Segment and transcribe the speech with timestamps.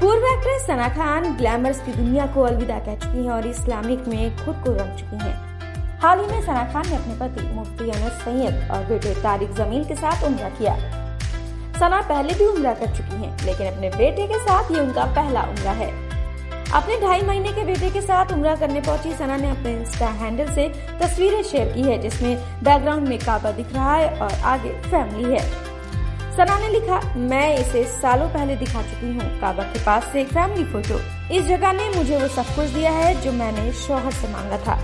[0.00, 4.36] पूर्व actress Sana Khan glamorous की दुनिया को अलविदा कह चुकी हैं और इस्लामिक में
[4.36, 5.34] खुद को रंग चुकी हैं।
[6.00, 9.84] हाल ही में सना खान ने अपने पति मुफ्ती अनस सैयद और बेटे तारिक जमील
[9.84, 10.74] के साथ उम्र किया।
[11.78, 15.42] सना पहले भी उम्र कर चुकी हैं, लेकिन अपने बेटे के साथ ये उनका पहला
[15.44, 15.90] उम्र है।
[16.74, 20.52] अपने ढाई महीने के बेटे के साथ उम्र करने पहुँची सना ने अपने इंस्टा हैंडल
[20.54, 20.68] से
[21.02, 25.74] तस्वीरें शेयर की है जिसमें बैकग्राउंड में काबा दिख रहा है और आगे फैमिली है।
[26.36, 30.64] सना ने लिखा, मैं इसे सालों पहले दिखा चुकी हूँ। काबा के पास से फैमिली
[30.64, 31.00] फ़ोटो
[31.34, 34.74] इस जगह ने मुझे वो सब कुछ दिया है जो मैंने शोहर से मांगा था।